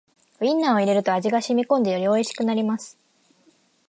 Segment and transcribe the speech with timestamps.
[0.41, 2.97] ウインナーを入れると味がしみこんでよりおいしくなります